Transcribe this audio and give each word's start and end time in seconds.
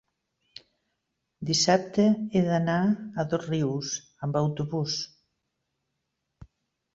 dissabte 1.49 2.05
he 2.09 2.41
d'anar 2.47 2.77
a 2.85 3.27
Dosrius 3.35 3.93
amb 4.29 4.41
autobús. 4.43 4.97